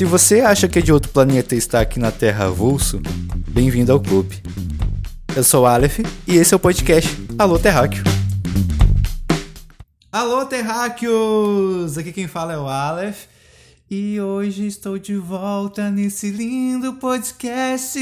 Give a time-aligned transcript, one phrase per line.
[0.00, 3.02] Se você acha que é de outro planeta e está aqui na Terra avulso,
[3.46, 4.42] bem-vindo ao clube.
[5.36, 7.06] Eu sou o Aleph e esse é o podcast
[7.38, 8.02] Alô Terráqueo.
[10.10, 11.98] Alô Terráqueos!
[11.98, 13.26] Aqui quem fala é o Aleph
[13.90, 18.00] e hoje estou de volta nesse lindo podcast.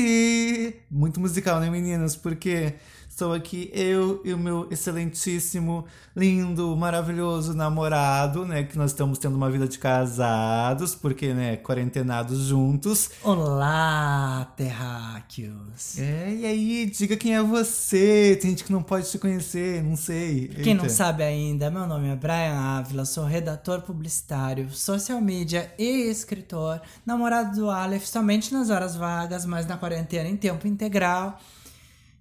[0.88, 2.14] Muito musical, né, meninas?
[2.14, 2.74] Porque
[3.18, 5.84] Estou aqui, eu e o meu excelentíssimo,
[6.14, 8.62] lindo, maravilhoso namorado, né?
[8.62, 13.10] Que nós estamos tendo uma vida de casados, porque, né, quarentenados juntos.
[13.24, 15.98] Olá, terráqueos!
[15.98, 18.38] É, e aí, diga quem é você.
[18.40, 20.46] Tem gente que não pode te conhecer, não sei.
[20.62, 20.84] Quem Eita.
[20.84, 26.80] não sabe ainda, meu nome é Brian Ávila, sou redator publicitário, social media e escritor,
[27.04, 31.40] namorado do Aleph somente nas horas vagas, mas na quarentena em tempo integral.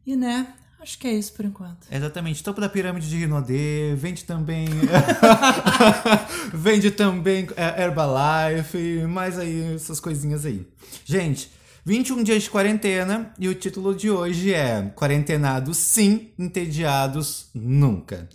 [0.03, 0.47] E né,
[0.79, 1.87] Acho que é isso por enquanto.
[1.91, 2.43] Exatamente.
[2.43, 4.67] Topo da pirâmide de Rinodê, vende também.
[6.53, 10.67] vende também é, Herbalife, mais aí essas coisinhas aí.
[11.03, 11.51] Gente,
[11.83, 18.29] 21 dias de quarentena e o título de hoje é Quarentenados sim, entediados nunca.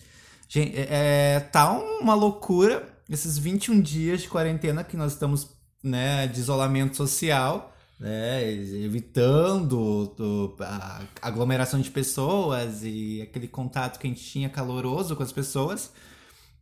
[0.48, 5.48] Gente, é, é tá uma loucura esses 21 dias de quarentena que nós estamos,
[5.82, 7.71] né, de isolamento social
[8.02, 10.12] né, evitando
[10.58, 15.92] a aglomeração de pessoas e aquele contato que a gente tinha caloroso com as pessoas,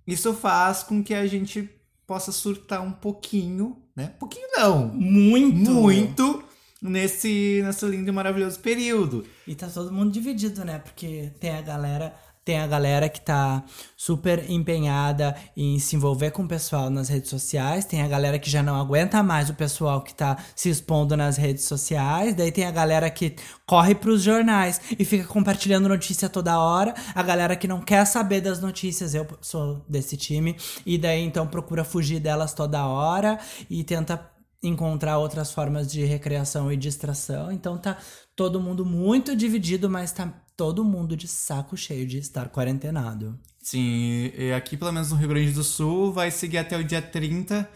[0.07, 1.67] isso faz com que a gente
[2.07, 4.13] possa surtar um pouquinho, né?
[4.19, 6.45] Pouquinho não, muito, muito
[6.83, 9.25] nesse nesse lindo e maravilhoso período.
[9.47, 10.79] E tá todo mundo dividido, né?
[10.79, 12.15] Porque tem a galera
[12.51, 13.63] tem a galera que tá
[13.97, 18.51] super empenhada em se envolver com o pessoal nas redes sociais, tem a galera que
[18.51, 22.65] já não aguenta mais o pessoal que tá se expondo nas redes sociais, daí tem
[22.65, 27.69] a galera que corre pros jornais e fica compartilhando notícia toda hora, a galera que
[27.69, 32.53] não quer saber das notícias, eu sou desse time, e daí então procura fugir delas
[32.53, 33.39] toda hora
[33.71, 34.29] e tenta
[34.61, 37.51] encontrar outras formas de recreação e distração.
[37.51, 37.97] Então tá
[38.37, 43.41] todo mundo muito dividido, mas tá todo mundo de saco cheio de estar quarentenado.
[43.63, 47.01] Sim, e aqui pelo menos no Rio Grande do Sul vai seguir até o dia
[47.01, 47.67] 30 uh,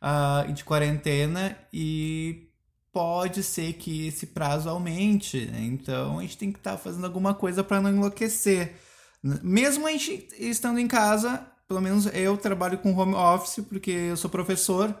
[0.00, 2.48] ah, de quarentena e
[2.92, 5.60] pode ser que esse prazo aumente, né?
[5.60, 8.80] Então a gente tem que estar tá fazendo alguma coisa para não enlouquecer.
[9.22, 14.16] Mesmo a gente estando em casa, pelo menos eu trabalho com home office porque eu
[14.16, 14.92] sou professor.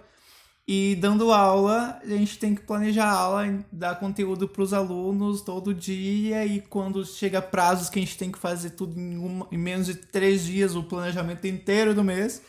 [0.66, 5.42] E dando aula, a gente tem que planejar a aula, dar conteúdo para os alunos
[5.42, 6.46] todo dia.
[6.46, 9.86] E quando chega prazos que a gente tem que fazer tudo em, uma, em menos
[9.86, 12.40] de três dias, o planejamento inteiro do mês,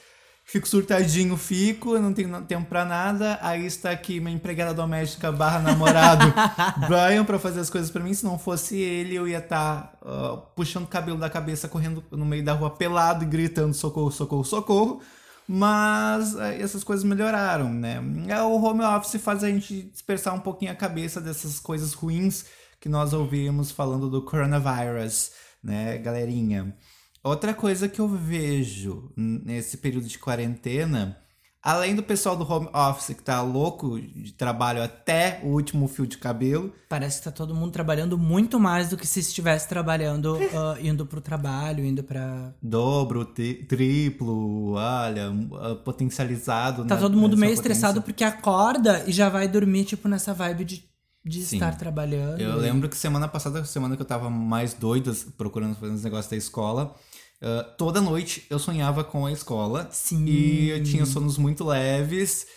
[0.45, 3.37] fico surtadinho, fico, não tenho tempo para nada.
[3.41, 6.33] Aí está aqui minha empregada doméstica barra namorado,
[6.87, 8.13] Brian, para fazer as coisas para mim.
[8.13, 12.01] Se não fosse ele, eu ia estar tá, uh, puxando o cabelo da cabeça, correndo
[12.11, 15.01] no meio da rua pelado e gritando socorro, socorro, socorro.
[15.47, 18.01] Mas é, essas coisas melhoraram, né?
[18.27, 22.45] É, o home office faz a gente dispersar um pouquinho a cabeça dessas coisas ruins
[22.79, 25.31] que nós ouvimos falando do coronavírus,
[25.63, 26.75] né, galerinha?
[27.23, 31.17] Outra coisa que eu vejo nesse período de quarentena
[31.65, 36.05] Além do pessoal do home office que tá louco de trabalho até o último fio
[36.05, 36.71] de cabelo.
[36.87, 41.07] Parece que tá todo mundo trabalhando muito mais do que se estivesse trabalhando, uh, indo
[41.07, 42.53] pro trabalho, indo pra.
[42.61, 46.85] Dobro, triplo, olha, uh, potencializado.
[46.85, 47.71] Tá né, todo mundo meio potência.
[47.71, 51.55] estressado porque acorda e já vai dormir, tipo, nessa vibe de de Sim.
[51.55, 52.39] estar trabalhando.
[52.39, 56.29] Eu lembro que semana passada, semana que eu tava mais doido procurando fazer uns negócios
[56.29, 56.93] da escola,
[57.41, 59.87] Uh, toda noite eu sonhava com a escola.
[59.91, 60.25] Sim.
[60.25, 62.47] E eu tinha sonos muito leves.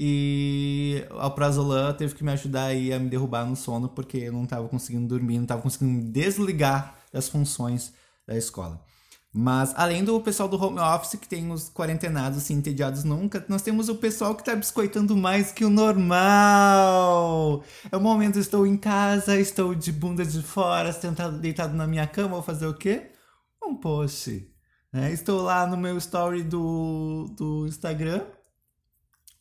[0.00, 4.32] E a Prazolan teve que me ajudar aí a me derrubar no sono, porque eu
[4.32, 7.92] não estava conseguindo dormir, não estava conseguindo me desligar das funções
[8.24, 8.80] da escola.
[9.32, 13.60] Mas além do pessoal do home office, que tem os quarentenados assim, entediados nunca, nós
[13.60, 17.64] temos o pessoal que está biscoitando mais que o normal.
[17.90, 22.06] É o momento, estou em casa, estou de bunda de fora, sentado, deitado na minha
[22.06, 23.10] cama, vou fazer o quê?
[23.68, 24.50] Um post.
[24.92, 25.12] Né?
[25.12, 28.24] Estou lá no meu story do, do Instagram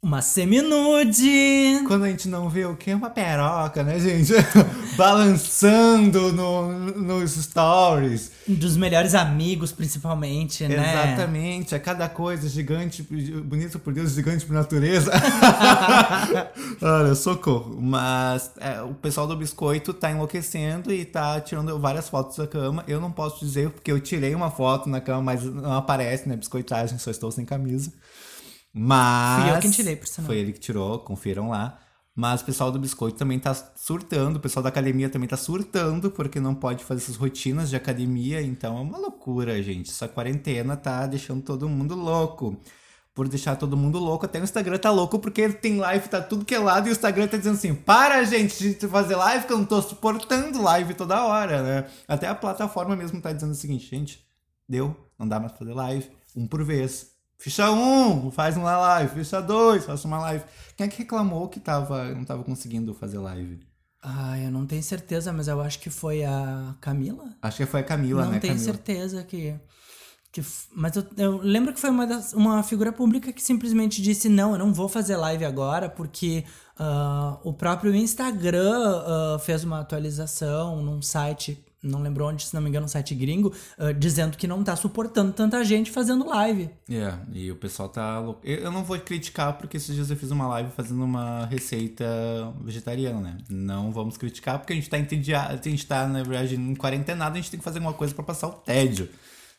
[0.01, 1.81] uma seminude.
[1.87, 2.93] Quando a gente não vê o que?
[2.93, 4.31] Uma peroca, né, gente?
[4.95, 8.31] Balançando no, nos stories.
[8.47, 10.93] Dos melhores amigos, principalmente, né?
[10.93, 11.73] Exatamente.
[11.73, 15.11] É cada coisa gigante, bonito por Deus, gigante por natureza.
[16.79, 17.75] Olha, socorro.
[17.81, 22.83] Mas é, o pessoal do biscoito tá enlouquecendo e tá tirando várias fotos da cama.
[22.87, 26.35] Eu não posso dizer porque eu tirei uma foto na cama, mas não aparece, né?
[26.35, 27.91] Biscoitagem, só estou sem camisa.
[28.73, 29.43] Mas.
[29.43, 30.27] Fui eu quem tirei, por sinal.
[30.27, 31.79] Foi ele que tirou, confiram lá.
[32.19, 36.09] Mas o pessoal do biscoito também tá surtando, o pessoal da academia também tá surtando,
[36.09, 39.91] porque não pode fazer essas rotinas de academia, então é uma loucura, gente.
[39.91, 42.57] Essa quarentena tá deixando todo mundo louco.
[43.13, 44.25] por deixar todo mundo louco.
[44.25, 46.93] Até o Instagram tá louco porque tem live, tá tudo que é lado, e o
[46.93, 50.93] Instagram tá dizendo assim: para, gente, de fazer live, que eu não tô suportando live
[50.93, 51.89] toda hora, né?
[52.07, 54.23] Até a plataforma mesmo tá dizendo o seguinte, gente,
[54.69, 57.16] deu, não dá mais pra fazer live, um por vez.
[57.37, 59.13] Ficha um, faz uma live.
[59.13, 60.43] Ficha dois, faça uma live.
[60.75, 63.59] Quem é que reclamou que tava, não tava conseguindo fazer live?
[64.01, 67.35] Ah, eu não tenho certeza, mas eu acho que foi a Camila.
[67.41, 68.39] Acho que foi a Camila, não né?
[68.39, 68.73] tenho Camila?
[68.73, 69.55] certeza que.
[70.31, 70.41] que
[70.71, 74.53] mas eu, eu lembro que foi uma, das, uma figura pública que simplesmente disse: não,
[74.53, 76.45] eu não vou fazer live agora, porque
[76.77, 82.61] ah, o próprio Instagram ah, fez uma atualização num site, não lembro onde, se não
[82.61, 86.69] me engano, um site gringo, ah, dizendo que não tá suportando tanta gente fazendo live.
[86.89, 88.41] É, e o pessoal tá louco.
[88.43, 92.05] Eu não vou criticar porque esses dias eu fiz uma live fazendo uma receita
[92.61, 93.37] vegetariana, né?
[93.49, 97.37] Não vamos criticar porque a gente tá entediado, a gente tá, na verdade, em quarentenado,
[97.37, 99.09] a gente tem que fazer alguma coisa pra passar o tédio.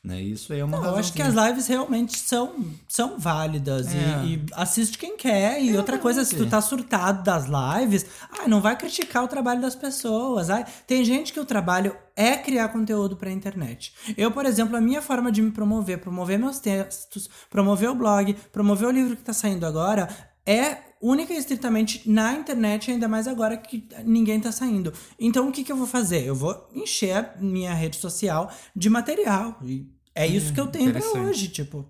[0.08, 0.22] Né?
[0.22, 3.96] Isso aí é uma Não, eu acho que as lives realmente são, são válidas e-
[3.99, 4.25] É.
[4.25, 5.62] e, assiste quem quer.
[5.62, 8.06] E outra coisa, se tu tá surtado das lives,
[8.40, 10.49] ai, não vai criticar o trabalho das pessoas.
[10.49, 13.93] Ai, tem gente que o trabalho é criar conteúdo pra internet.
[14.16, 18.34] Eu, por exemplo, a minha forma de me promover, promover meus textos, promover o blog,
[18.50, 20.08] promover o livro que tá saindo agora,
[20.46, 24.93] é única e estritamente na internet, ainda mais agora que ninguém tá saindo.
[25.20, 26.25] Então, o que, que eu vou fazer?
[26.25, 29.58] Eu vou encher a minha rede social de material.
[29.64, 29.87] E
[30.23, 31.88] é isso que eu tenho pra hoje, tipo.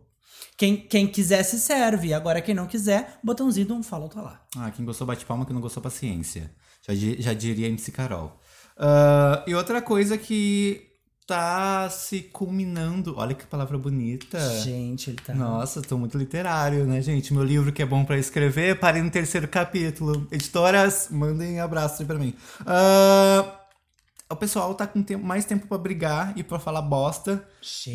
[0.57, 2.13] Quem, quem quiser se serve.
[2.13, 4.43] Agora, quem não quiser, botãozinho de um follow tá lá.
[4.57, 6.51] Ah, quem gostou bate palma, quem não gostou paciência.
[6.87, 8.41] Já, já diria MC Carol.
[8.77, 10.89] Ah, e outra coisa que
[11.29, 13.15] tá se culminando.
[13.19, 14.41] Olha que palavra bonita.
[14.63, 15.35] Gente, ele tá.
[15.35, 17.35] Nossa, tô muito literário, né, gente?
[17.35, 20.27] Meu livro que é bom pra escrever, parei no terceiro capítulo.
[20.33, 22.35] Editoras, mandem abraço aí pra mim.
[22.67, 23.58] Ah,
[24.31, 27.43] o pessoal tá com tempo- mais tempo pra brigar e pra falar bosta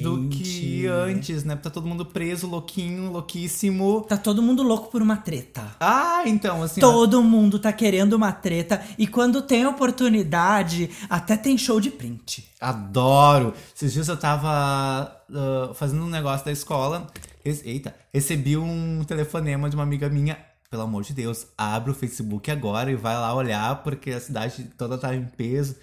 [0.02, 0.88] do que Gente.
[0.88, 1.56] antes, né?
[1.56, 4.02] Tá todo mundo preso, louquinho, louquíssimo.
[4.10, 5.64] Tá todo mundo louco por uma treta.
[5.80, 6.82] Ah, então, assim.
[6.84, 8.82] ó, Todo mundo tá querendo uma treta.
[8.98, 12.50] E quando tem oportunidade, até tem show de print.
[12.60, 13.54] Adoro!
[13.76, 17.08] Esses dias eu tava ah, fazendo um negócio da escola.
[17.46, 20.38] Eita, recebi um telefonema de uma amiga minha.
[20.70, 24.64] Pelo amor de Deus, abre o Facebook agora e vai lá olhar, porque a cidade
[24.76, 25.76] toda tá em peso.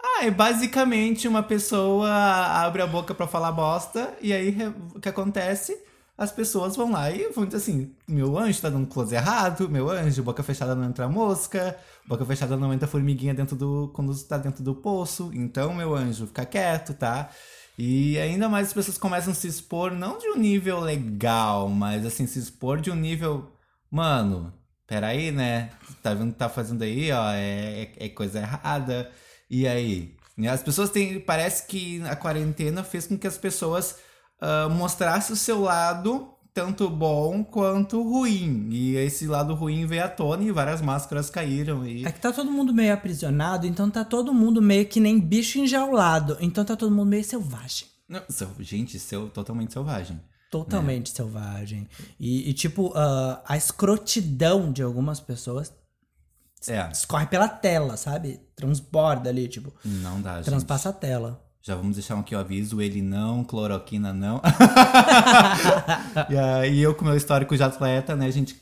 [0.00, 4.56] Ah, é basicamente uma pessoa abre a boca pra falar bosta, e aí
[4.94, 5.76] o que acontece?
[6.16, 9.88] As pessoas vão lá e vão dizer assim: meu anjo tá dando close errado, meu
[9.88, 13.90] anjo, boca fechada não entra mosca, boca fechada não entra formiguinha dentro do.
[13.94, 15.30] quando está dentro do poço.
[15.32, 17.30] Então, meu anjo, fica quieto, tá?
[17.78, 22.04] E ainda mais as pessoas começam a se expor, não de um nível legal, mas
[22.04, 23.52] assim, se expor de um nível.
[23.90, 24.52] Mano,
[24.88, 25.70] peraí, né?
[26.02, 27.30] Tá vendo que tá fazendo aí, ó?
[27.30, 29.08] É, é, é coisa errada.
[29.50, 30.14] E aí?
[30.50, 31.18] As pessoas têm.
[31.18, 33.96] Parece que a quarentena fez com que as pessoas
[34.40, 38.68] ah, mostrassem o seu lado, tanto bom quanto ruim.
[38.70, 41.86] E esse lado ruim veio à tona e várias máscaras caíram.
[41.86, 42.04] E...
[42.04, 45.58] É que tá todo mundo meio aprisionado, então tá todo mundo meio que nem bicho
[45.58, 46.36] enjaulado.
[46.40, 47.88] Então tá todo mundo meio selvagem.
[48.08, 48.22] Não,
[48.60, 50.20] gente, seu, totalmente selvagem.
[50.50, 51.86] Totalmente selvagem.
[52.18, 55.70] E, e, tipo, ah, a escrotidão de algumas pessoas
[56.66, 58.40] É, escorre pela tela, sabe?
[58.56, 60.46] Transborda ali, tipo, não dá, gente.
[60.46, 61.44] transpassa a tela.
[61.62, 64.40] Já vamos deixar aqui o aviso, ele não, cloroquina não.
[66.30, 68.60] e aí eu com meu histórico de atleta, né, gente,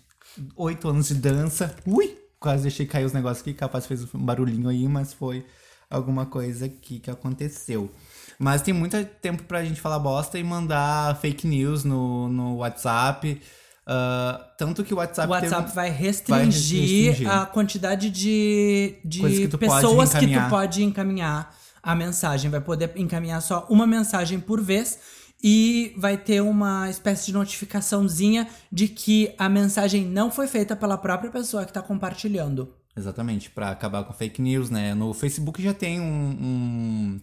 [0.56, 1.74] oito anos de dança.
[1.86, 2.18] Ui!
[2.38, 5.46] Quase deixei cair os negócios aqui, capaz fez um barulhinho aí, mas foi
[5.88, 7.90] alguma coisa aqui que aconteceu.
[8.38, 13.40] Mas tem muito tempo pra gente falar bosta e mandar fake news no, no WhatsApp.
[13.86, 17.30] Ah, tanto que o WhatsApp, O WhatsApp vai restringir, restringir.
[17.30, 22.50] a quantidade de, de que pessoas que tu pode encaminhar a mensagem.
[22.50, 24.98] Vai poder encaminhar só uma mensagem por vez
[25.40, 30.98] e vai ter uma espécie de notificaçãozinha de que a mensagem não foi feita pela
[30.98, 32.74] própria pessoa que tá compartilhando.
[32.96, 34.94] Exatamente, pra acabar com fake news, né?
[34.94, 37.20] No Facebook já tem um, um,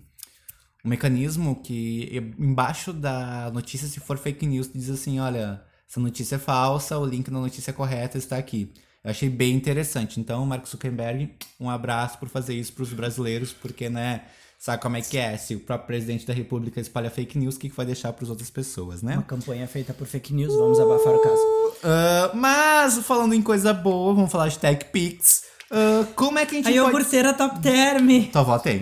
[0.86, 6.36] um mecanismo que embaixo da notícia, se for fake news, diz assim, olha, essa notícia
[6.36, 8.72] é falsa, o link da notícia correta está aqui.
[9.04, 10.20] Eu achei bem interessante.
[10.20, 14.22] Então, Mark Zuckerberg, um abraço por fazer isso pros brasileiros, porque, né,
[14.58, 15.36] sabe como é que é?
[15.36, 18.30] Se o próprio presidente da república espalha fake news, o que, que vai deixar pras
[18.30, 19.16] outras pessoas, né?
[19.16, 21.42] Uma campanha feita por fake news, vamos abafar o caso.
[21.84, 25.44] Ah, mas, falando em coisa boa, vamos falar de Tech Pix.
[25.70, 26.78] Ah, como é que a gente A pode...
[26.78, 28.08] iogurteira top term.
[28.32, 28.82] Tua avó tem.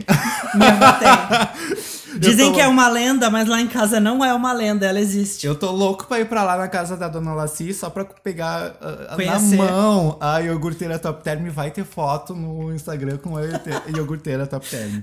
[0.54, 1.82] Minha avó tem.
[2.30, 5.00] Dizem tô- que é uma lenda, mas lá em casa não é uma lenda, ela
[5.00, 5.46] existe.
[5.48, 8.76] Eu tô louco pra ir pra lá na casa da dona Laci só pra pegar
[8.82, 11.50] ah, na mão a iogurteira Top Term.
[11.50, 15.02] Vai ter foto no Instagram com a iogurte- iogurteira Top Term.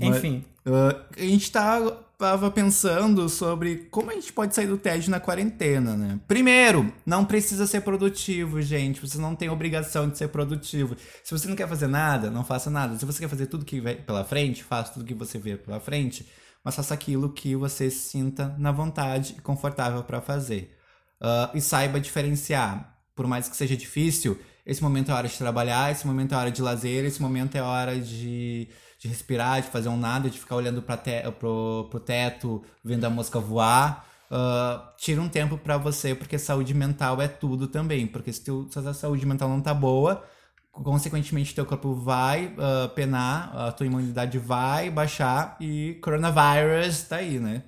[0.00, 0.44] Enfim.
[0.66, 1.80] Uh, a gente tá,
[2.16, 6.20] tava pensando sobre como a gente pode sair do tédio na quarentena, né?
[6.28, 9.00] Primeiro, não precisa ser produtivo, gente.
[9.00, 10.96] Você não tem obrigação de ser produtivo.
[11.24, 12.96] Se você não quer fazer nada, não faça nada.
[12.96, 15.80] Se você quer fazer tudo que vem pela frente, faça tudo que você vê pela
[15.80, 16.24] frente,
[16.64, 20.76] mas faça aquilo que você se sinta na vontade e confortável para fazer.
[21.20, 22.98] Uh, e saiba diferenciar.
[23.14, 26.50] Por mais que seja difícil, esse momento é hora de trabalhar, esse momento é hora
[26.50, 30.56] de lazer, esse momento é hora de, de respirar, de fazer um nada, de ficar
[30.56, 34.06] olhando para te, pro, pro teto, vendo a mosca voar.
[34.30, 38.06] Uh, tira um tempo para você, porque saúde mental é tudo também.
[38.06, 40.24] Porque se, teu, se a saúde mental não tá boa,
[40.72, 47.38] consequentemente teu corpo vai uh, penar, a tua imunidade vai baixar e coronavírus tá aí,
[47.38, 47.64] né?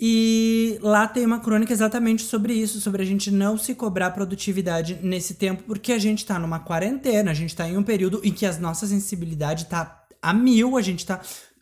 [0.00, 5.00] e lá tem uma crônica exatamente sobre isso, sobre a gente não se cobrar produtividade
[5.02, 8.32] nesse tempo, porque a gente tá numa quarentena, a gente tá em um período em
[8.32, 11.20] que a nossa sensibilidade tá a mil, a gente tá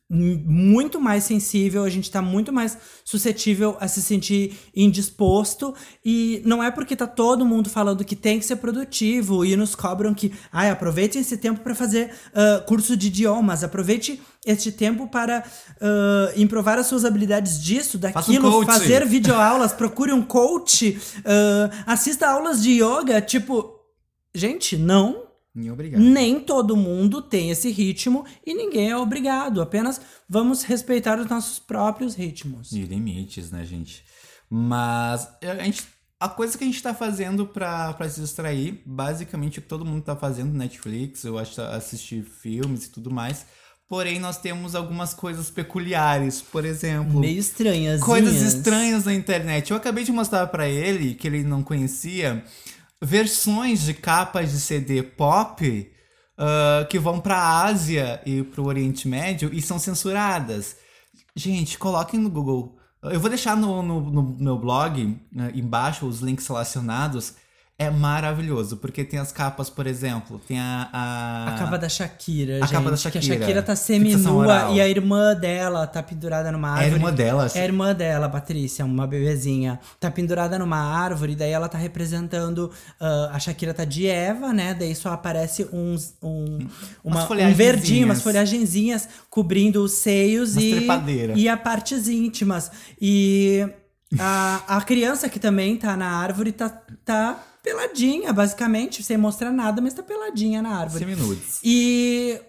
[0.09, 5.75] muito mais sensível, a gente tá muito mais suscetível a se sentir indisposto.
[6.05, 9.75] E não é porque tá todo mundo falando que tem que ser produtivo e nos
[9.75, 15.09] cobram que, ai, aproveite esse tempo para fazer uh, curso de idiomas, aproveite este tempo
[15.09, 21.83] para uh, improvar as suas habilidades disso, daquilo, um fazer videoaulas, procure um coach, uh,
[21.85, 23.75] assista aulas de yoga, tipo,
[24.33, 25.26] gente, não
[25.57, 26.01] nem obrigado.
[26.01, 29.63] Nem todo mundo tem esse ritmo e ninguém é obrigado.
[29.63, 32.73] Apenas vamos respeitar os nossos próprios ritmos.
[32.73, 34.05] E limites, né, gente?
[34.51, 35.85] Mas a, gente,
[36.21, 39.85] a coisa que a gente tá fazendo pra, pra se distrair, basicamente o que todo
[39.85, 43.47] mundo tá fazendo, Netflix, eu acho assistir filmes e tudo mais.
[43.89, 47.21] Porém, nós temos algumas coisas peculiares, por exemplo.
[47.21, 48.01] Meio estranhas.
[48.01, 49.71] Coisas estranhas na internet.
[49.71, 52.45] Eu acabei de mostrar para ele, que ele não conhecia,
[53.03, 55.93] versões de capas de CD pop
[56.39, 60.77] uh, que vão para a Ásia e para o Oriente Médio e são censuradas.
[61.35, 62.77] Gente, coloquem no Google.
[63.03, 65.19] Eu vou deixar no, no, no meu blog, uh,
[65.55, 67.35] embaixo, os links relacionados
[67.79, 70.89] é maravilhoso, porque tem as capas, por exemplo, tem a...
[70.91, 73.23] A, a capa da Shakira, a gente, capa da Shakira.
[73.23, 76.87] Que a Shakira tá semi-nua e a irmã dela tá pendurada numa árvore.
[76.87, 77.51] É a irmã dela?
[77.55, 79.79] É a irmã dela, Patrícia, uma bebezinha.
[80.01, 82.71] Tá pendurada numa árvore, daí ela tá representando...
[82.99, 84.73] Uh, a Shakira tá de Eva, né?
[84.73, 86.15] Daí só aparece uns...
[86.23, 86.67] Um,
[87.05, 90.87] uma, um verdinho, umas folhagenzinhas cobrindo os seios e,
[91.35, 92.71] e a partes íntimas.
[92.99, 93.69] E...
[94.21, 96.71] A, a criança que também tá na árvore tá,
[97.05, 101.05] tá peladinha, basicamente, sem mostrar nada, mas tá peladinha na árvore.
[101.05, 101.59] Seminudes.
[101.65, 102.41] E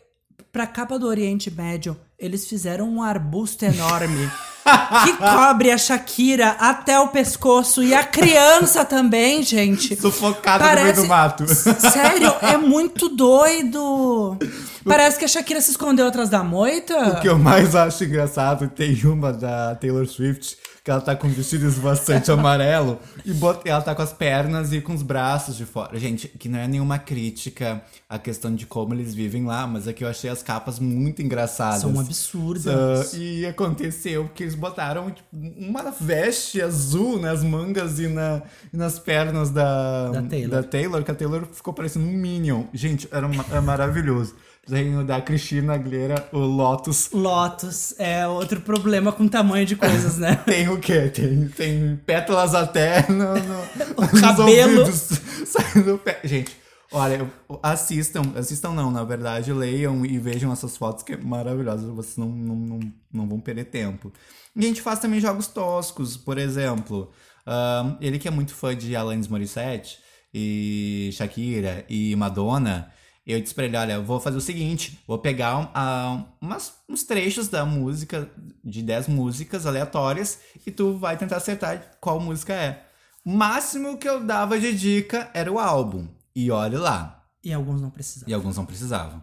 [0.52, 4.30] pra capa do Oriente Médio, eles fizeram um arbusto enorme.
[5.06, 9.96] que cobre a Shakira até o pescoço e a criança também, gente.
[9.96, 10.88] Sufocada Parece...
[10.88, 11.46] no meio do mato.
[11.50, 14.38] Sério, é muito doido.
[14.86, 17.18] Parece que a Shakira se escondeu atrás da moita.
[17.18, 21.28] O que eu mais acho engraçado, tem uma da Taylor Swift que ela tá com
[21.28, 25.58] um vestido esvoaçante amarelo e bota, ela tá com as pernas e com os braços
[25.58, 26.00] de fora.
[26.00, 29.94] Gente, que não é nenhuma crítica à questão de como eles vivem lá, mas é
[30.00, 31.82] eu achei as capas muito engraçadas.
[31.82, 33.12] São absurdas.
[33.12, 38.42] Uh, e aconteceu que eles botaram tipo, uma veste azul nas mangas e, na,
[38.74, 40.50] e nas pernas da, da, Taylor.
[40.50, 42.64] da Taylor, que a Taylor ficou parecendo um Minion.
[42.74, 44.36] Gente, era, era maravilhoso.
[44.70, 47.10] Reino da Cristina Aguilera, o Lotus.
[47.14, 50.36] Lotus é outro problema com tamanho de coisas, né?
[50.46, 51.10] tem o quê?
[51.10, 53.62] Tem, tem pétalas até no, no,
[53.98, 54.86] o cabelo.
[55.48, 56.20] saindo pé.
[56.24, 56.56] Gente,
[56.92, 57.32] olha,
[57.64, 62.28] assistam, assistam não, na verdade, leiam e vejam essas fotos que é maravilhosas, vocês não,
[62.28, 62.80] não, não,
[63.14, 64.12] não vão perder tempo.
[64.56, 67.10] E a gente faz também jogos toscos, por exemplo,
[67.48, 70.00] um, ele que é muito fã de Alanis Morissette
[70.34, 72.92] e Shakira e Madonna,
[73.34, 77.04] eu disse pra ele, olha, eu vou fazer o seguinte, vou pegar uh, umas, uns
[77.04, 78.32] trechos da música,
[78.64, 82.86] de 10 músicas aleatórias, e tu vai tentar acertar qual música é.
[83.26, 86.08] O máximo que eu dava de dica era o álbum.
[86.34, 87.28] E olha lá.
[87.44, 88.30] E alguns não precisavam.
[88.30, 89.22] E alguns não precisavam.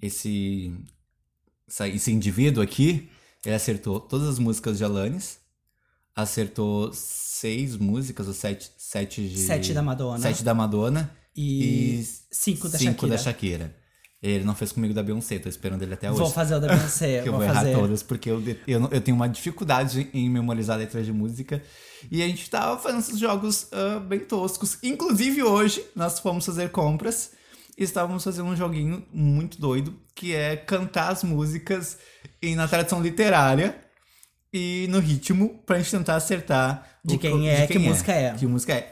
[0.00, 0.70] Esse,
[1.94, 3.08] esse indivíduo aqui,
[3.46, 5.38] ele acertou todas as músicas de Alanis,
[6.14, 9.38] acertou seis músicas, ou sete, sete de...
[9.38, 10.18] Sete da Madonna.
[10.18, 11.10] Sete da Madonna
[11.40, 13.74] e, cinco da cinco da Shakira.
[14.20, 16.18] Ele não fez comigo da Beyoncé, tô esperando ele até hoje.
[16.18, 17.22] Vou fazer o da Beyoncé.
[17.22, 20.76] que eu vou, vou errar todas, porque eu, eu, eu tenho uma dificuldade em memorizar
[20.76, 21.62] letras de música.
[22.10, 24.76] E a gente tava fazendo esses jogos uh, bem toscos.
[24.82, 27.30] Inclusive hoje, nós fomos fazer compras
[27.78, 31.96] e estávamos fazendo um joguinho muito doido, que é cantar as músicas
[32.42, 33.78] em, na tradição literária.
[34.52, 38.34] e no ritmo pra gente tentar acertar De o- quem é, que música é.
[38.34, 38.90] Que música é.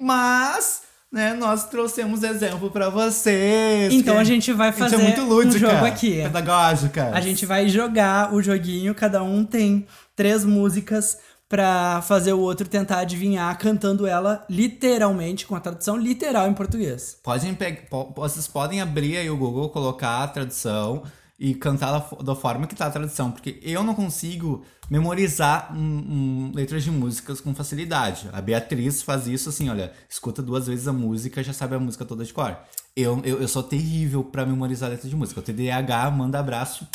[0.00, 3.92] Mas, né, nós trouxemos exemplo pra vocês.
[3.92, 6.22] Então a gente vai fazer é muito lúdica, um jogo aqui.
[6.22, 7.10] Pedagógica.
[7.14, 12.68] A gente vai jogar o joguinho, cada um tem três músicas pra fazer o outro
[12.68, 17.16] tentar adivinhar cantando ela literalmente, com a tradução literal em português.
[17.22, 21.02] Podem pe- po- vocês podem abrir aí o Google, colocar a tradução
[21.38, 25.78] e cantar da, da forma que tá a tradução, porque eu não consigo memorizar um,
[25.78, 28.28] um, letras de músicas com facilidade.
[28.32, 32.04] A Beatriz faz isso assim, olha, escuta duas vezes a música já sabe a música
[32.04, 32.56] toda de cor.
[32.96, 35.38] Eu, eu, eu sou terrível pra memorizar letras de música.
[35.38, 36.88] O TDAH manda abraço,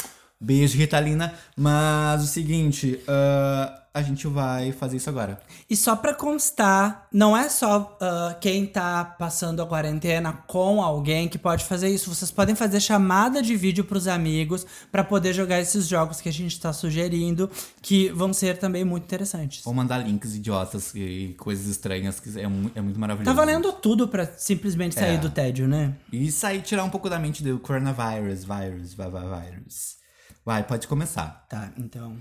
[0.43, 5.39] beijo Ritalina, mas o seguinte, ah, a gente vai fazer isso agora.
[5.69, 11.29] E só pra constar, não é só ah, quem tá passando a quarentena com alguém
[11.29, 12.09] que pode fazer isso.
[12.13, 16.33] Vocês podem fazer chamada de vídeo pros amigos pra poder jogar esses jogos que a
[16.33, 17.49] gente tá sugerindo,
[17.83, 19.65] que vão ser também muito interessantes.
[19.65, 23.29] Ou mandar links idiotas e coisas estranhas, que é, mu- é muito maravilhoso.
[23.35, 25.17] Tá valendo tudo pra simplesmente sair É.
[25.17, 25.93] do tédio, né?
[26.11, 30.01] E sair, tirar um pouco da mente do coronavírus, vírus, vai, vai, vírus.
[30.45, 31.45] Vai, pode começar.
[31.49, 32.17] Tá, então.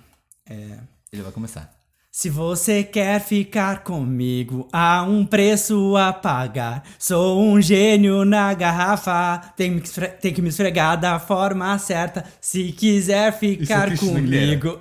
[0.48, 0.78] É.
[1.12, 1.82] Ele vai começar.
[2.14, 6.84] Se você quer ficar comigo, há um preço a pagar.
[6.98, 9.80] Sou um gênio na garrafa, tem,
[10.20, 12.22] tem que me esfregar da forma certa.
[12.38, 13.98] Se quiser ficar Aguilera.
[13.98, 14.78] comigo,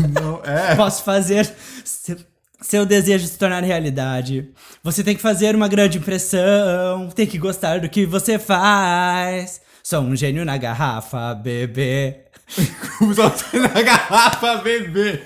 [0.18, 0.74] Não, é.
[0.74, 1.54] posso fazer
[1.84, 2.16] seu,
[2.62, 4.50] seu desejo se tornar realidade.
[4.82, 9.60] Você tem que fazer uma grande impressão, tem que gostar do que você faz.
[9.88, 12.22] Sou um gênio na garrafa, bebê.
[13.14, 15.22] Só na garrafa, bebê.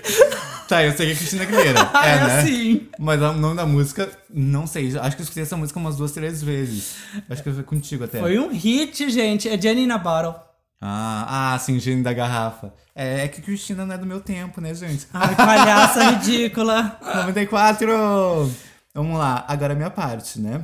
[0.67, 1.89] Tá, eu sei que é Cristina Aguilera.
[1.91, 2.39] Ah, é, é né?
[2.39, 2.87] assim.
[2.99, 4.95] Mas o nome da música, não sei.
[4.99, 6.97] Acho que eu escutei essa música umas duas, três vezes.
[7.27, 8.19] Acho que foi contigo até.
[8.19, 9.49] Foi um hit, gente.
[9.49, 10.35] É Jenny na Bottle.
[10.79, 12.71] Ah, ah, sim, gênio da garrafa.
[12.93, 15.07] É, é que Cristina não é do meu tempo, né, gente?
[15.11, 16.99] Ai, palhaça ridícula.
[17.25, 18.51] 94!
[18.93, 20.63] Vamos lá, agora a minha parte, né?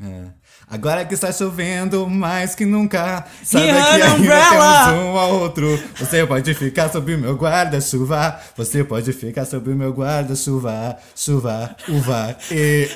[0.00, 0.24] É.
[0.68, 4.84] Agora que está chovendo mais que nunca, sabe Rihanna que ainda Umbrella!
[4.86, 5.82] temos um ao outro.
[5.98, 11.76] Você pode ficar sob o meu guarda-chuva, você pode ficar sob o meu guarda-chuva, chuva,
[11.88, 12.88] uva e...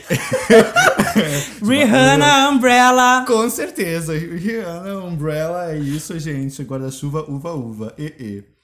[1.63, 3.25] Rihanna Umbrella.
[3.27, 6.65] Com certeza, Rihanna, Umbrella, é isso, gente.
[6.65, 8.57] Guarda-chuva, uva, uva, e, e.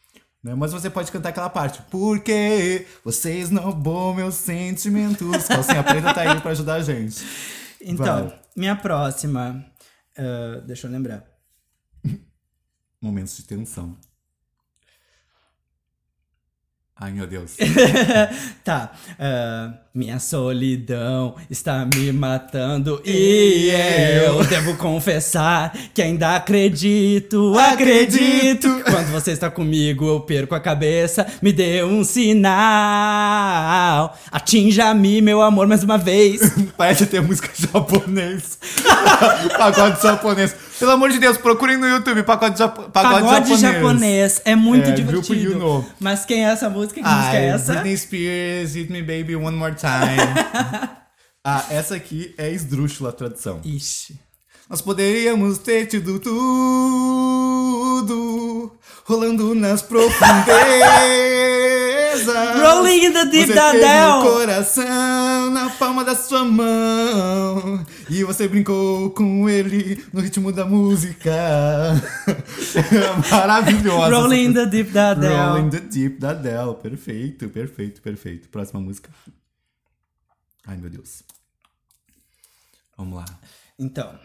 [0.42, 0.54] Né?
[0.56, 1.80] Mas você pode cantar aquela parte.
[1.90, 5.46] Porque vocês não roubam meus sentimentos.
[5.46, 7.24] Calcinha preta tá aí pra ajudar a gente.
[7.82, 8.40] Então, Vai.
[8.56, 9.64] minha próxima.
[10.16, 11.24] ah, deixa eu lembrar.
[13.00, 13.98] Momentos de tensão.
[17.02, 17.56] Ai, meu Deus.
[18.62, 18.92] tá.
[19.18, 23.68] ah, minha solidão está me matando e
[24.24, 28.68] eu devo confessar que ainda acredito, acredito.
[28.68, 28.84] Acredito.
[28.84, 31.26] Quando você está comigo, eu perco a cabeça.
[31.42, 32.52] Me dê um sinal.
[34.30, 36.40] Atinja-me, meu amor, mais uma vez.
[36.78, 38.58] Parece ter música japonês.
[39.58, 40.54] pagode japonês.
[40.78, 43.60] Pelo amor de Deus, procurem no YouTube pagode, pagode, Pagode japonês.
[43.60, 44.42] japonês.
[44.44, 45.86] É muito É, divertido.
[46.00, 46.94] Mas quem é essa música?
[46.94, 47.72] Que música é Ai, essa?
[47.74, 49.90] Britney Spears, Hit Me Baby One More Time.
[51.44, 53.60] ah, essa aqui é esdrúxula a tradução.
[53.64, 54.18] Ixi.
[54.68, 56.18] Nós poderíamos ter tido
[58.02, 58.72] tudo
[59.04, 61.02] rolando nas profundezas.
[62.62, 68.22] Rolling in the deep Você da teve o coração na palma da sua mão e
[68.22, 71.32] você brincou com ele no ritmo da música.
[73.30, 74.14] Maravilhosa.
[74.14, 75.34] Rolling in the deep da Adele.
[75.34, 76.74] Rolling the Deep da Adele.
[76.80, 78.48] Perfeito, perfeito, perfeito.
[78.48, 79.10] Próxima música.
[80.66, 81.22] Ai, meu Deus.
[82.96, 83.24] Vamos lá.
[83.78, 84.18] Então.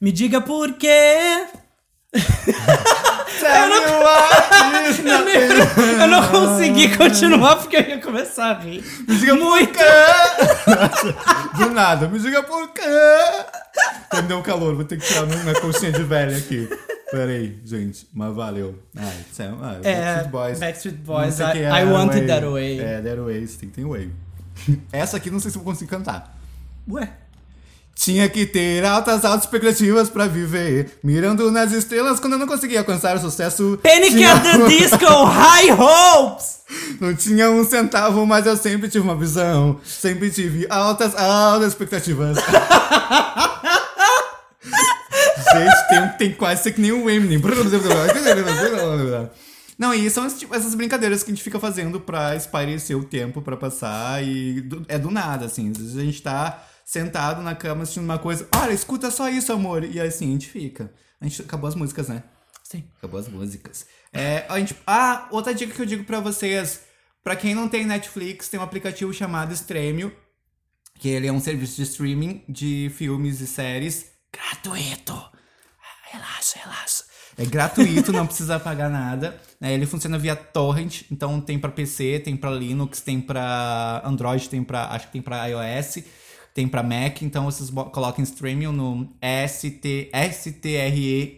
[0.00, 1.46] Me diga por quê.
[4.02, 4.98] What is
[6.00, 8.84] Eu não consegui continuar porque eu ia começar a rir.
[9.06, 9.72] Me diga Muito.
[9.72, 9.84] por quê.
[11.58, 12.82] Do nada, me diga por quê.
[14.10, 16.68] Até Me deu um calor, vou ter que tirar minha colchinha de velha aqui.
[17.10, 18.78] Pera aí, gente, mas valeu.
[18.96, 20.58] Ai, Sam, ah, É, Backstreet Boys.
[20.60, 22.26] Backstreet Não Boys, I, I é It Way.
[22.26, 22.80] That Way.
[22.80, 24.10] É, That Way, você tem que ter Way.
[24.92, 26.36] Essa aqui não sei se eu vou conseguir cantar.
[26.88, 27.10] Ué.
[28.02, 30.98] Tinha que ter altas, altas expectativas pra viver.
[31.04, 33.78] Mirando nas estrelas quando eu não conseguia alcançar o sucesso.
[33.82, 36.60] Panic Tinha at the Disco, High Hopes!
[37.00, 39.78] Não tinha um centavo, mas eu sempre tive uma visão.
[39.84, 42.38] Sempre tive altas, altas expectativas.
[45.52, 47.40] Gente, tem, tem quase ser que nem o Eminem.
[49.78, 53.40] Não, e são tipo- essas brincadeiras que a gente fica fazendo pra espairecer o tempo
[53.42, 55.70] pra passar e do- é do nada, assim.
[55.70, 59.52] Às vezes a gente tá sentado na cama assistindo uma coisa, olha, escuta só isso,
[59.52, 59.84] amor.
[59.84, 60.92] E assim a gente fica.
[61.20, 62.24] A gente acabou as músicas, né?
[62.64, 62.84] Sim.
[62.98, 63.86] Acabou as músicas.
[64.12, 66.80] É, a gente, ah, outra dica que eu digo pra vocês.
[67.22, 70.12] Pra quem não tem Netflix, tem um aplicativo chamado Stremio.
[70.98, 75.12] Que ele é um serviço de streaming de filmes e séries gratuito.
[75.12, 77.04] Ah, Relaxa, relaxa.
[77.38, 79.40] É gratuito, não precisa pagar nada.
[79.60, 79.72] né?
[79.72, 84.62] Ele funciona via torrent, então tem pra PC, tem pra Linux, tem pra Android, tem
[84.64, 85.98] para acho que tem pra iOS,
[86.54, 87.22] tem pra Mac.
[87.22, 89.08] Então vocês coloquem Stremio no
[89.48, 91.36] ST, S-T-R-E-M-I-O,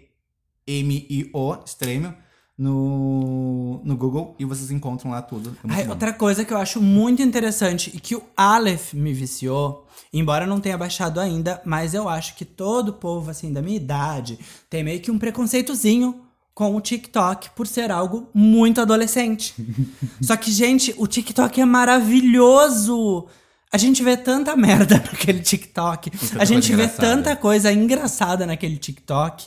[1.67, 2.15] Stremio,
[2.57, 5.57] no, no Google e vocês encontram lá tudo.
[5.69, 9.87] É Ai, outra coisa que eu acho muito interessante e que o Aleph me viciou,
[10.13, 13.77] embora eu não tenha baixado ainda, mas eu acho que todo povo assim da minha
[13.77, 14.39] idade
[14.71, 16.23] tem meio que um preconceitozinho
[16.55, 19.55] com o TikTok por ser algo muito adolescente.
[20.21, 23.27] Só que, gente, o TikTok é maravilhoso.
[23.73, 26.13] A gente vê tanta merda naquele TikTok.
[26.39, 27.09] A gente vê engraçada.
[27.09, 29.47] tanta coisa engraçada naquele TikTok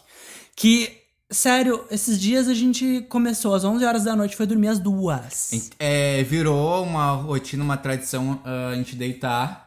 [0.55, 0.91] que,
[1.29, 5.51] sério, esses dias a gente começou às 11 horas da noite, foi dormir às duas.
[5.77, 9.65] É, virou uma rotina, uma tradição ah, a gente deitar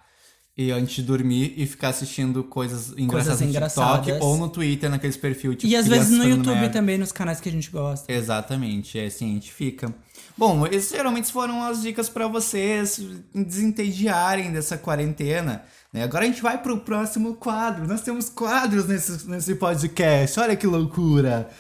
[0.57, 4.07] e antes de dormir e ficar assistindo coisas engraçadas no engraçadas.
[4.07, 6.71] TikTok ou no Twitter, naqueles perfil tipo E às vezes no YouTube merda.
[6.71, 8.13] também, nos canais que a gente gosta.
[8.13, 9.95] Exatamente, é assim a gente fica.
[10.39, 13.01] Bom, esses geralmente foram as dicas pra vocês
[13.35, 15.65] desentediarem dessa quarentena.
[15.93, 16.05] né?
[16.05, 17.89] Agora a gente vai pro próximo quadro.
[17.89, 20.39] Nós temos quadros nesse, nesse podcast.
[20.39, 21.51] Olha que loucura!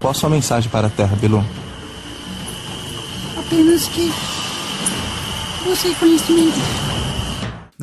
[0.00, 1.44] Qual a sua mensagem para a Terra, Bilu?
[3.38, 4.10] Apenas que
[5.62, 6.99] busque conhecimento.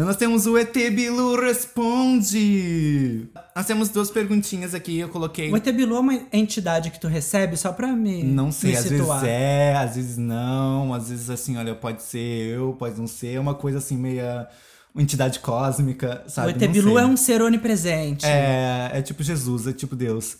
[0.06, 3.28] Nós temos o ET Bilu Responde.
[3.56, 5.00] Nós temos duas perguntinhas aqui.
[5.00, 5.52] Eu coloquei.
[5.52, 8.78] O ET Bilu é uma entidade que tu recebe só pra me, Não sei, me
[8.78, 9.22] às situar.
[9.22, 13.34] vezes é, às vezes não, às vezes assim, olha, pode ser eu, pode não ser,
[13.36, 14.48] é uma coisa assim, meia.
[14.94, 16.52] Uma entidade cósmica, O sabe?
[16.52, 18.26] ET Não Bilu é um ser onipresente.
[18.26, 20.38] É, é tipo Jesus, é tipo Deus.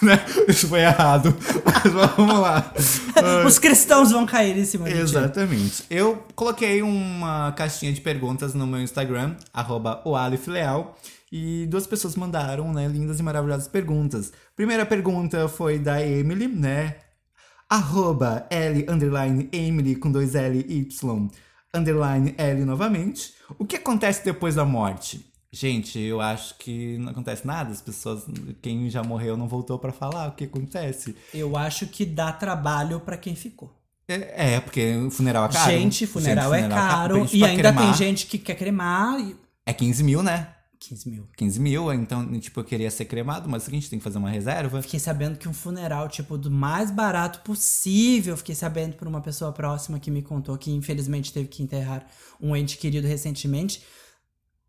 [0.02, 0.18] Né?
[0.48, 1.36] Isso foi errado.
[1.64, 2.72] Mas vamos lá.
[3.46, 4.88] Os cristãos vão cair em cima.
[4.88, 5.84] Exatamente.
[5.90, 10.96] Eu coloquei uma caixinha de perguntas no meu Instagram, arroba oalifleal,
[11.30, 14.32] e duas pessoas mandaram, né, lindas e maravilhosas perguntas.
[14.56, 16.96] Primeira pergunta foi da Emily, né?
[17.68, 21.28] Arroba L underline Emily com dois L Y
[21.74, 23.34] underline L novamente.
[23.58, 25.29] O que acontece depois da morte?
[25.52, 27.72] Gente, eu acho que não acontece nada.
[27.72, 28.24] As pessoas,
[28.62, 31.16] quem já morreu não voltou pra falar o que acontece.
[31.34, 33.76] Eu acho que dá trabalho pra quem ficou.
[34.06, 35.70] É, é, porque o funeral é caro.
[35.70, 37.14] Gente, funeral Gente, é ca- caro.
[37.20, 39.20] gente, E pra ainda cremar tem gente que quer cremar.
[39.20, 39.36] E...
[39.66, 40.54] É 15 mil, né?
[40.80, 41.28] 15 mil.
[41.36, 44.30] 15 mil, então, tipo, eu queria ser cremado, mas a gente tem que fazer uma
[44.30, 44.80] reserva.
[44.80, 48.36] Fiquei sabendo que um funeral, tipo, do mais barato possível.
[48.36, 52.06] Fiquei sabendo por uma pessoa próxima que me contou que infelizmente teve que enterrar
[52.40, 53.82] um ente querido recentemente.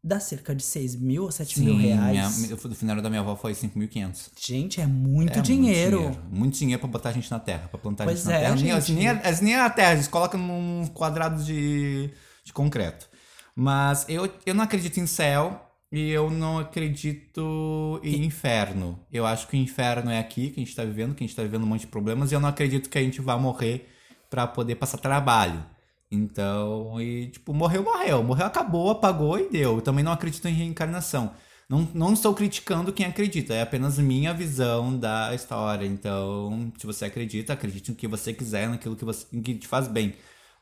[0.03, 2.37] Dá cerca de 6 mil ou 7 mil reais.
[2.39, 4.31] minha, o funeral da minha avó foi 5.500.
[4.39, 6.01] Gente, é muito É dinheiro.
[6.01, 6.29] Muito dinheiro.
[6.31, 8.39] Muito dinheiro pra botar a gente na terra, pra plantar Pois a gente na é,
[8.41, 8.55] terra.
[8.55, 8.93] Nem, gente.
[8.93, 12.09] nem, é- nem é na terra, eles colocam num quadrado de,
[12.43, 13.07] de concreto.
[13.55, 18.99] Mas eu, eu não acredito em céu e eu não acredito em inferno.
[19.11, 21.35] Eu acho que o inferno é aqui, que a gente tá vivendo, que a gente
[21.35, 23.87] tá vivendo um monte de problemas, e eu não acredito que a gente vá morrer
[24.29, 25.63] pra poder passar trabalho.
[26.11, 28.23] Então, e tipo, morreu, morreu.
[28.23, 29.75] Morreu, acabou, apagou e deu.
[29.75, 31.33] Eu também não acredito em reencarnação.
[31.69, 35.85] Não, não estou criticando quem acredita, é apenas minha visão da história.
[35.85, 39.87] Então, se você acredita, acredite no que você quiser, naquilo que, você, que te faz
[39.87, 40.13] bem.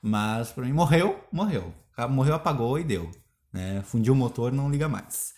[0.01, 1.73] Mas, pra mim, morreu, morreu.
[2.09, 3.09] Morreu, apagou e deu.
[3.51, 3.81] Né?
[3.83, 5.33] Fundiu o motor, não liga mais.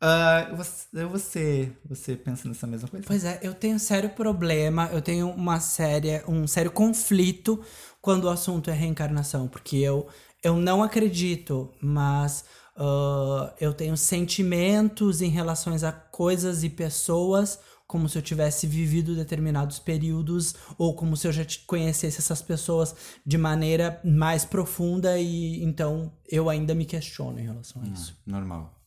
[0.00, 3.06] Ah, você, você, você pensa nessa mesma coisa?
[3.06, 7.60] Pois é, eu tenho sério problema, eu tenho uma séria, um sério conflito
[8.00, 10.08] quando o assunto é reencarnação, porque eu,
[10.42, 18.08] eu não acredito, mas ah, eu tenho sentimentos em relação a coisas e pessoas como
[18.08, 22.94] se eu tivesse vivido determinados períodos ou como se eu já conhecesse essas pessoas
[23.26, 28.16] de maneira mais profunda e então eu ainda me questiono em relação a isso.
[28.24, 28.79] Normal.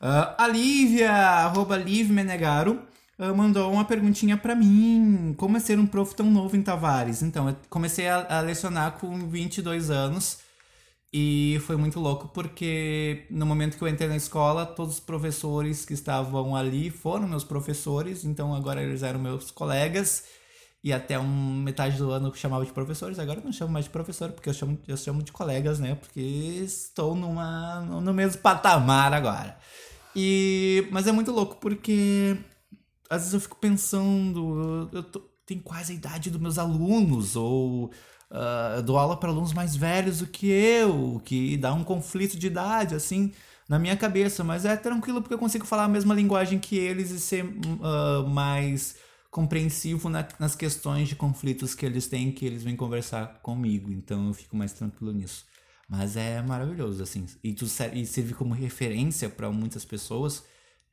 [0.00, 2.82] Ah, a Lívia, arroba Liv Menegaro,
[3.18, 5.34] ah, mandou uma perguntinha pra mim.
[5.38, 7.22] Como é ser um prof tão novo em Tavares?
[7.22, 10.38] Então, eu comecei a, a lecionar com 22 anos
[11.12, 15.84] e foi muito louco porque no momento que eu entrei na escola, todos os professores
[15.84, 20.24] que estavam ali foram meus professores, então agora eles eram meus colegas.
[20.84, 23.86] E até um, metade do ano eu chamava de professores, agora eu não chamo mais
[23.86, 25.94] de professor, porque eu chamo, eu chamo de colegas, né?
[25.96, 29.58] Porque estou numa, no mesmo patamar agora.
[30.16, 32.38] E, mas é muito louco, porque
[33.10, 37.90] às vezes eu fico pensando, eu, tô- tenho quase a idade dos meus alunos, ou
[38.30, 42.38] ah, eu dou aula para alunos mais velhos do que eu, que dá um conflito
[42.38, 43.32] de idade, assim,
[43.68, 44.42] na minha cabeça.
[44.44, 47.44] Mas é tranquilo, porque eu consigo falar a mesma linguagem que eles e ser
[47.82, 48.96] ah, mais
[49.30, 53.92] compreensivo na- nas questões de conflitos que eles têm, que eles vêm conversar comigo.
[53.92, 55.44] Então eu fico mais tranquilo nisso.
[55.88, 57.26] Mas é maravilhoso, assim.
[57.42, 60.44] E, tu ser- e serve como referência para muitas pessoas.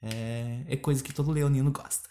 [0.01, 2.09] É, é coisa que todo leonino gosta.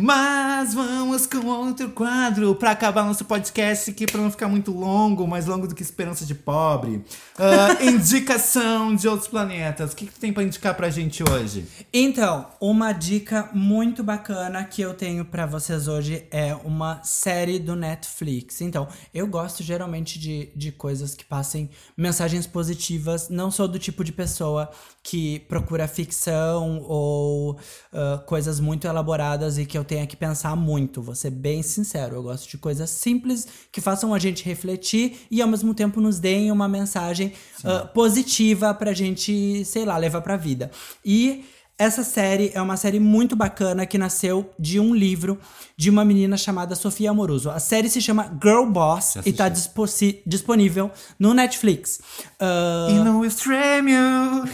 [0.00, 5.26] Mas vamos com outro quadro para acabar nosso podcast aqui para não ficar muito longo,
[5.26, 7.02] mais longo do que Esperança de Pobre.
[7.36, 9.92] Ah, indicação de outros planetas.
[9.92, 11.66] O que, que tu tem para indicar pra gente hoje?
[11.92, 17.74] Então, uma dica muito bacana que eu tenho pra vocês hoje é uma série do
[17.74, 18.60] Netflix.
[18.60, 23.28] Então, eu gosto geralmente de, de coisas que passem mensagens positivas.
[23.28, 24.70] Não sou do tipo de pessoa
[25.02, 27.58] que procura ficção ou
[27.92, 31.02] ah, coisas muito elaboradas e que eu tenha que pensar muito.
[31.02, 35.42] Vou ser bem sincero, eu gosto de coisas simples que façam a gente refletir e
[35.42, 37.32] ao mesmo tempo nos deem uma mensagem
[37.64, 40.70] ah, positiva pra gente, sei lá, levar pra vida.
[41.04, 41.44] E
[41.78, 45.38] essa série é uma série muito bacana que nasceu de um livro
[45.76, 47.50] de uma menina chamada Sofia Amoruso.
[47.50, 52.00] A série se chama Girl Boss e tá dispossi- disponível no Netflix.
[52.40, 54.44] Ah, E no Extremio!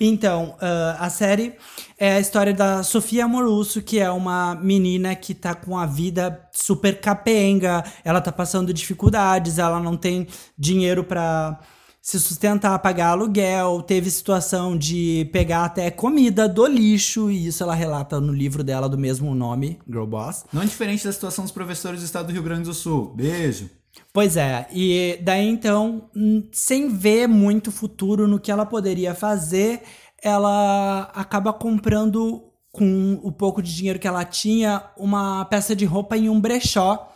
[0.00, 1.54] então, ah, a série
[1.98, 6.40] é a história da Sofia Amoruso, que é uma menina que tá com a vida
[6.52, 10.26] super capenga, ela tá passando dificuldades, ela não tem
[10.58, 11.60] dinheiro pra
[12.02, 17.76] se sustentar, pagar aluguel, teve situação de pegar até comida do lixo, e isso ela
[17.76, 20.44] relata no livro dela do mesmo nome, Girl Boss.
[20.52, 23.14] Não diferente da situação dos professores do estado do Rio Grande do Sul.
[23.14, 23.70] Beijo.
[24.12, 26.10] Pois é, e daí então,
[26.50, 29.82] sem ver muito futuro no que ela poderia fazer,
[30.20, 36.16] ela acaba comprando com o pouco de dinheiro que ela tinha uma peça de roupa
[36.16, 37.11] em um brechó.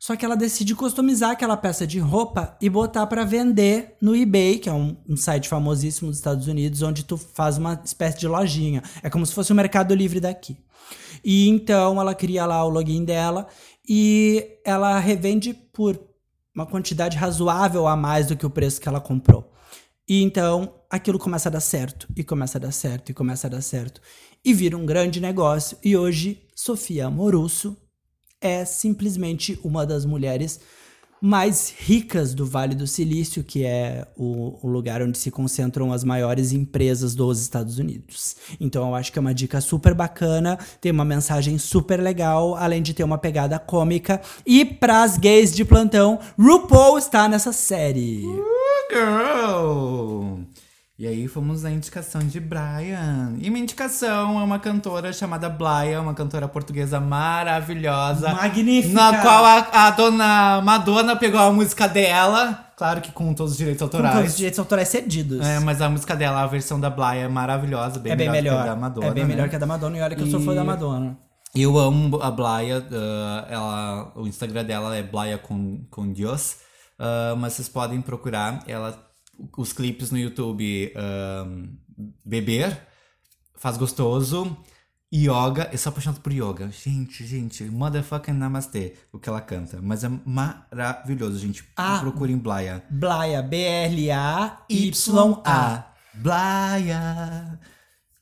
[0.00, 4.58] Só que ela decide customizar aquela peça de roupa e botar pra vender no eBay,
[4.58, 8.26] que é um, um site famosíssimo dos Estados Unidos, onde tu faz uma espécie de
[8.26, 8.82] lojinha.
[9.02, 10.56] É como se fosse o Mercado Livre daqui.
[11.22, 13.46] E então ela cria lá o login dela
[13.86, 16.00] e ela revende por
[16.54, 19.52] uma quantidade razoável a mais do que o preço que ela comprou.
[20.08, 23.50] E então aquilo começa a dar certo, e começa a dar certo, e começa a
[23.50, 24.00] dar certo.
[24.42, 25.76] E vira um grande negócio.
[25.84, 27.76] E hoje, Sofia Amorusso
[28.40, 30.60] é simplesmente uma das mulheres
[31.20, 36.02] mais ricas do Vale do Silício, que é o, o lugar onde se concentram as
[36.02, 38.36] maiores empresas dos Estados Unidos.
[38.58, 42.80] Então eu acho que é uma dica super bacana, tem uma mensagem super legal, além
[42.80, 44.20] de ter uma pegada cômica.
[44.46, 48.24] E pras gays de plantão, RuPaul está nessa série.
[48.90, 50.40] Girl!
[51.00, 53.32] E aí fomos na indicação de Brian.
[53.38, 58.34] E minha indicação é uma cantora chamada Blaia, uma cantora portuguesa maravilhosa.
[58.34, 58.92] Magnífica!
[58.92, 62.66] Na qual a, a dona Madonna pegou a música dela.
[62.76, 64.14] Claro que com todos os direitos Com autorais.
[64.14, 65.40] todos os direitos autorais cedidos.
[65.46, 68.52] É, mas a música dela, a versão da Blaia é maravilhosa, bem é bem melhor,
[68.52, 68.62] melhor.
[68.64, 69.06] que a da Madonna.
[69.06, 69.28] é bem né?
[69.30, 69.96] melhor que a da Madonna.
[69.96, 71.16] E olha que eu sou fã E- da Madonna.
[71.54, 76.56] Eu amo a Blaia, ah, ela, o Instagram dela é Blaia com, com Dios,
[76.98, 79.09] ah, mas vocês podem procurar ela,
[79.56, 81.46] os clipes no YouTube ah,
[82.24, 82.80] Beber,
[83.56, 84.56] Faz Gostoso,
[85.12, 86.70] Yoga, eu sou apaixonado por yoga.
[86.70, 89.80] Gente, gente, motherfucking namastê, o que ela canta.
[89.82, 91.64] Mas é maravilhoso, gente.
[91.76, 91.98] Ah.
[91.98, 92.84] Procurem Blaia.
[92.88, 93.42] Blaia,
[94.70, 95.86] B-L-A-Y-A.
[96.14, 97.58] Blaia.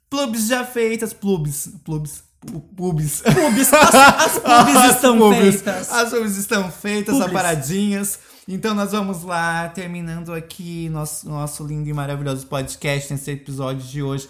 [0.08, 3.20] Plubs já feitas, plubs, plubs, pu- pubs.
[3.20, 5.92] Pubs, as, as pubs estão feitas.
[5.92, 7.26] As pubs estão feitas, Pubs.
[7.28, 8.18] separadinhas.
[8.50, 14.02] Então nós vamos lá, terminando aqui nosso, nosso lindo e maravilhoso podcast nesse episódio de
[14.02, 14.26] hoje.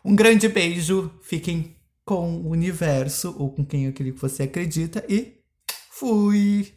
[0.04, 5.40] Um grande beijo, fiquem com o universo ou com quem aquele que você acredita e
[5.90, 6.75] fui!